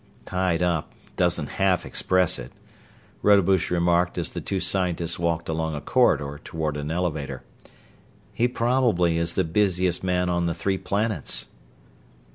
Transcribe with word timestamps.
"Tied 0.25 0.63
up, 0.63 0.93
doesn't 1.15 1.45
half 1.61 1.85
express 1.85 2.39
it," 2.39 2.51
Rodebush 3.21 3.69
remarked 3.69 4.17
as 4.17 4.31
the 4.31 4.41
two 4.41 4.59
scientists 4.59 5.19
walked 5.19 5.47
along 5.47 5.75
a 5.75 5.79
corridor 5.79 6.41
toward 6.43 6.75
an 6.75 6.89
elevator. 6.89 7.43
"He 8.33 8.47
probably 8.47 9.19
is 9.19 9.35
the 9.35 9.43
busiest 9.43 10.03
man 10.03 10.27
on 10.27 10.47
the 10.47 10.55
three 10.55 10.79
planets." 10.79 11.49